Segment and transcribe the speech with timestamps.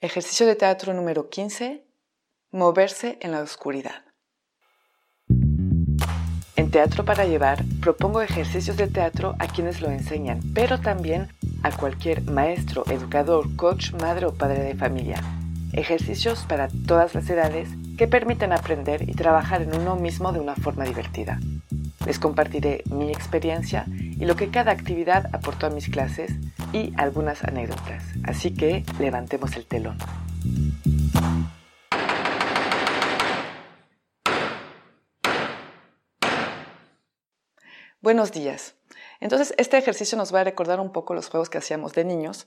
[0.00, 1.84] Ejercicio de teatro número 15.
[2.52, 4.04] Moverse en la oscuridad.
[6.54, 11.26] En Teatro para Llevar propongo ejercicios de teatro a quienes lo enseñan, pero también
[11.64, 15.20] a cualquier maestro, educador, coach, madre o padre de familia.
[15.72, 20.54] Ejercicios para todas las edades que permiten aprender y trabajar en uno mismo de una
[20.54, 21.40] forma divertida.
[22.06, 26.30] Les compartiré mi experiencia y lo que cada actividad aportó a mis clases
[26.72, 28.04] y algunas anécdotas.
[28.24, 29.98] Así que levantemos el telón.
[38.00, 38.76] Buenos días.
[39.20, 42.46] Entonces, este ejercicio nos va a recordar un poco los juegos que hacíamos de niños,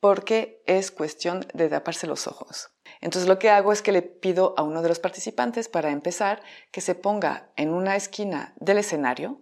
[0.00, 2.70] porque es cuestión de taparse los ojos.
[3.00, 6.42] Entonces, lo que hago es que le pido a uno de los participantes, para empezar,
[6.70, 9.40] que se ponga en una esquina del escenario.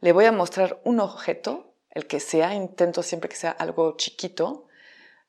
[0.00, 4.66] Le voy a mostrar un objeto, el que sea, intento siempre que sea algo chiquito,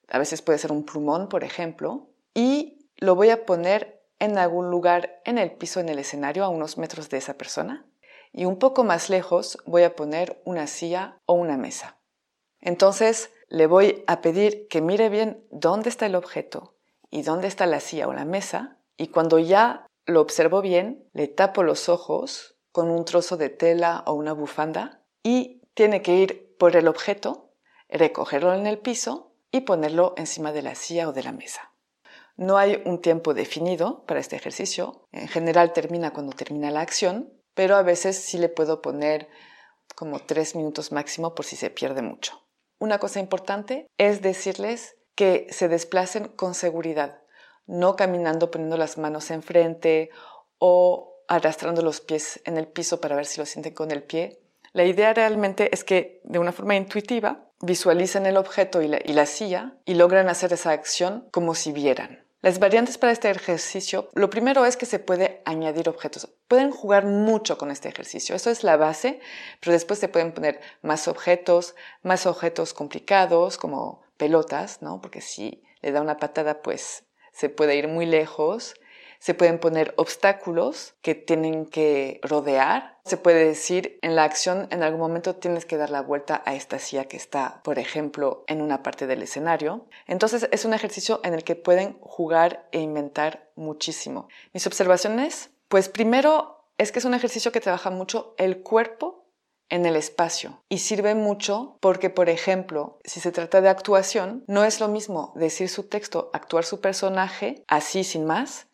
[0.09, 4.69] a veces puede ser un plumón, por ejemplo, y lo voy a poner en algún
[4.69, 7.85] lugar en el piso, en el escenario, a unos metros de esa persona.
[8.33, 11.99] Y un poco más lejos voy a poner una silla o una mesa.
[12.59, 16.75] Entonces le voy a pedir que mire bien dónde está el objeto
[17.09, 18.77] y dónde está la silla o la mesa.
[18.97, 24.03] Y cuando ya lo observo bien, le tapo los ojos con un trozo de tela
[24.05, 27.51] o una bufanda y tiene que ir por el objeto,
[27.89, 31.73] recogerlo en el piso y ponerlo encima de la silla o de la mesa.
[32.35, 37.33] No hay un tiempo definido para este ejercicio, en general termina cuando termina la acción,
[37.55, 39.27] pero a veces sí le puedo poner
[39.95, 42.47] como tres minutos máximo por si se pierde mucho.
[42.77, 47.23] Una cosa importante es decirles que se desplacen con seguridad,
[47.65, 50.11] no caminando poniendo las manos enfrente
[50.59, 54.39] o arrastrando los pies en el piso para ver si lo sienten con el pie.
[54.77, 59.73] La idea realmente es que de una forma intuitiva visualicen el objeto y la, silla
[59.85, 62.23] y logran hacer esa acción como si vieran.
[62.43, 66.29] Las variantes para este ejercicio, lo primero es que se puede añadir objetos.
[66.47, 69.19] Pueden jugar mucho con este ejercicio, eso es la base,
[69.61, 71.73] pero después se pueden poner más objetos,
[72.03, 75.01] más objetos complicados como pelotas, ¿no?
[75.01, 78.75] Porque si le da una patada, pues se puede ir muy lejos
[79.19, 82.97] se pueden poner obstáculos que tienen que rodear.
[83.05, 86.55] Se puede decir en la acción en algún momento tienes que dar la vuelta a
[86.55, 89.85] esta silla que está, por ejemplo, en una parte del escenario.
[90.07, 94.27] Entonces es un ejercicio en el que pueden jugar e inventar muchísimo.
[94.53, 99.27] Mis observaciones, pues primero es que es un ejercicio que trabaja mucho el cuerpo
[99.69, 104.63] en el espacio y sirve mucho porque, por ejemplo, si se trata de actuación, no
[104.63, 108.67] es lo mismo decir su texto, actuar su personaje así sin más,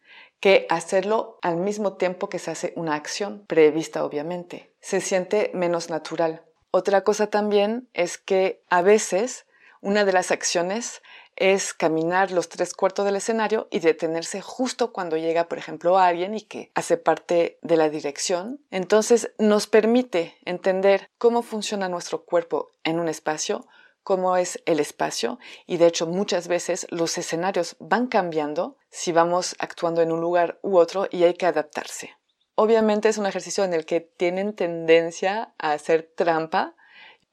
[0.43, 4.73] que hacerlo al mismo tiempo que se hace una acción prevista, obviamente.
[4.81, 6.43] Se siente menos natural.
[6.69, 9.45] Otra cosa también es que a veces
[9.79, 11.01] una de las acciones
[11.37, 16.35] es caminar los tres cuartos del escenario y detenerse justo cuando llega, por ejemplo, alguien
[16.35, 18.59] y que hace parte de la dirección.
[18.69, 23.65] Entonces nos permite entender cómo funciona nuestro cuerpo en un espacio,
[24.03, 29.55] cómo es el espacio y de hecho muchas veces los escenarios van cambiando si vamos
[29.59, 32.15] actuando en un lugar u otro y hay que adaptarse.
[32.55, 36.75] Obviamente es un ejercicio en el que tienen tendencia a hacer trampa.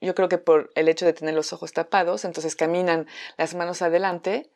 [0.01, 3.83] Yo creo que por el hecho de tener los ojos tapados, entonces caminan las manos
[3.83, 4.51] adelante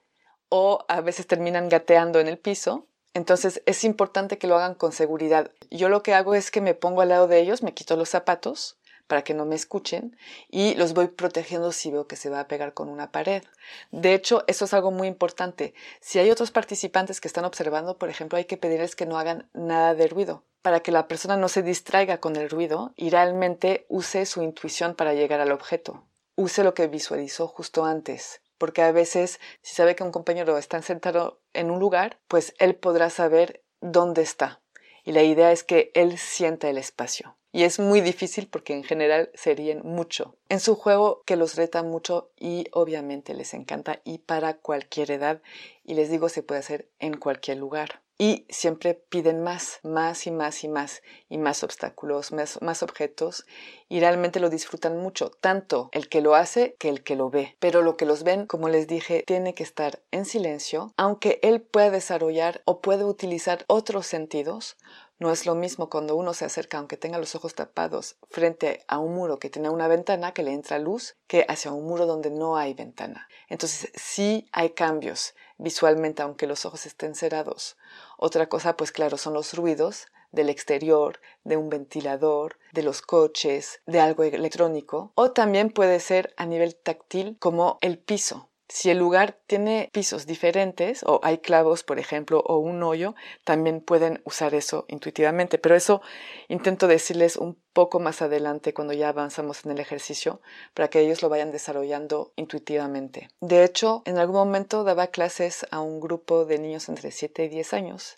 [0.49, 2.87] o a veces terminan gateando en el piso.
[3.13, 5.53] Entonces es importante que lo hagan con seguridad.
[5.71, 8.09] Yo lo que hago es que me pongo al lado de ellos, me quito los
[8.09, 10.17] zapatos para que no me escuchen
[10.49, 13.43] y los voy protegiendo si veo que se va a pegar con una pared.
[13.91, 15.75] De hecho, eso es algo muy importante.
[16.01, 19.49] Si hay otros participantes que están observando, por ejemplo, hay que pedirles que no hagan
[19.53, 23.85] nada de ruido para que la persona no se distraiga con el ruido y realmente
[23.89, 26.05] use su intuición para llegar al objeto.
[26.37, 30.81] Use lo que visualizó justo antes porque a veces si sabe que un compañero está
[30.81, 34.63] sentado en un lugar, pues él podrá saber dónde está.
[35.05, 38.83] Y la idea es que él sienta el espacio y es muy difícil porque en
[38.83, 40.35] general se ríen mucho.
[40.49, 45.41] En su juego que los reta mucho y obviamente les encanta y para cualquier edad
[45.85, 48.03] y les digo se puede hacer en cualquier lugar.
[48.17, 53.45] y siempre piden más, más y más y más y más obstáculos, más, más, objetos
[53.89, 57.57] y realmente lo disfrutan mucho, tanto el que lo hace que el que lo ve.
[57.59, 61.61] Pero lo que los ven, como les dije, tiene que estar en silencio, aunque él
[61.61, 64.77] pueda desarrollar o puede utilizar otros sentidos,
[65.25, 68.99] no es lo mismo cuando uno se acerca, aunque tenga los ojos tapados, frente a
[68.99, 72.29] un muro que tiene una ventana que le entra luz, que hacia un muro donde
[72.31, 73.27] no hay ventana.
[73.49, 77.79] Entonces sí hay cambios visualmente, aunque los ojos estén cerrados.
[78.19, 83.81] Otra cosa, pues claro, son los ruidos del exterior, de un ventilador, de los coches,
[83.87, 85.13] de algo electrónico.
[85.15, 88.51] O también puede ser a nivel táctil como el piso.
[88.69, 93.15] Si el lugar tiene pisos diferentes o hay clavos, por ejemplo, o un hoyo,
[93.45, 95.59] también pueden usar eso intuitivamente.
[95.59, 96.01] Pero eso
[96.49, 100.41] intento decirles un poco más adelante cuando ya avanzamos en el ejercicio
[100.73, 103.29] para que ellos lo vayan desarrollando intuitivamente.
[103.41, 107.49] De hecho, en algún momento daba clases a un grupo de niños entre 7 y
[107.49, 108.15] 10 años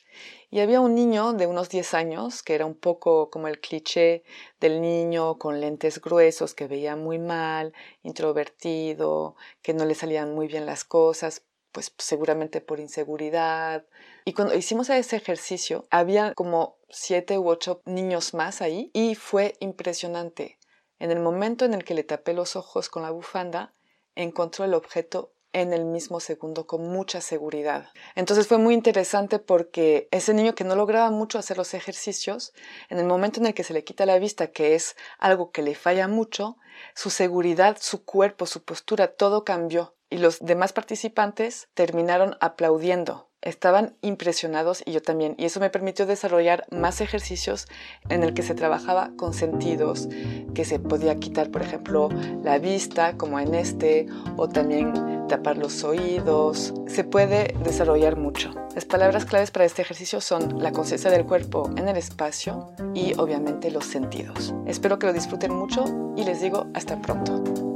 [0.50, 4.22] y había un niño de unos 10 años que era un poco como el cliché
[4.60, 10.46] del niño con lentes gruesos que veía muy mal, introvertido, que no le salían muy
[10.46, 11.42] bien las cosas,
[11.76, 13.84] pues seguramente por inseguridad.
[14.24, 19.56] Y cuando hicimos ese ejercicio, había como siete u ocho niños más ahí y fue
[19.60, 20.56] impresionante.
[20.98, 23.74] En el momento en el que le tapé los ojos con la bufanda,
[24.14, 27.90] encontró el objeto en el mismo segundo con mucha seguridad.
[28.14, 32.54] Entonces fue muy interesante porque ese niño que no lograba mucho hacer los ejercicios,
[32.88, 35.60] en el momento en el que se le quita la vista, que es algo que
[35.60, 36.56] le falla mucho,
[36.94, 43.28] su seguridad, su cuerpo, su postura, todo cambió y los demás participantes terminaron aplaudiendo.
[43.42, 45.36] Estaban impresionados y yo también.
[45.38, 47.68] Y eso me permitió desarrollar más ejercicios
[48.08, 50.08] en el que se trabajaba con sentidos,
[50.54, 52.08] que se podía quitar, por ejemplo,
[52.42, 54.06] la vista, como en este,
[54.36, 54.92] o también
[55.28, 56.74] tapar los oídos.
[56.88, 58.52] Se puede desarrollar mucho.
[58.74, 63.14] Las palabras claves para este ejercicio son la conciencia del cuerpo en el espacio y
[63.18, 64.54] obviamente los sentidos.
[64.66, 65.84] Espero que lo disfruten mucho
[66.16, 67.75] y les digo hasta pronto.